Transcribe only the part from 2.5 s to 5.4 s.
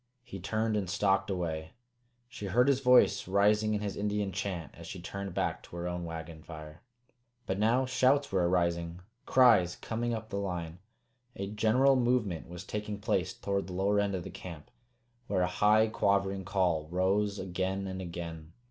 his voice rising in his Indian chant as she turned